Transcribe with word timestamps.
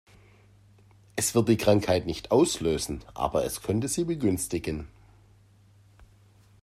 Es 1.15 1.35
wird 1.35 1.47
die 1.47 1.57
Krankheit 1.57 2.07
nicht 2.07 2.31
auslösen, 2.31 3.03
aber 3.13 3.45
es 3.45 3.61
könnte 3.61 3.87
sie 3.87 4.03
begünstigen. 4.05 4.87